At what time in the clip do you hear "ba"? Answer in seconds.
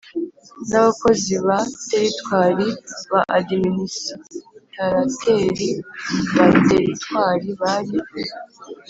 1.45-1.57, 3.11-3.21, 6.35-6.47